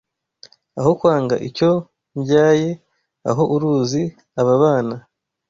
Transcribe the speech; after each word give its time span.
Aho 0.79 0.91
kwanga 0.99 1.35
icyo 1.47 1.71
mbyaye 2.17 2.69
Aho 3.29 3.43
uruzi 3.55 4.03
aba 4.39 4.53
bana 4.61 4.95